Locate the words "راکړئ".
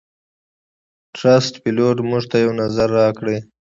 2.99-3.37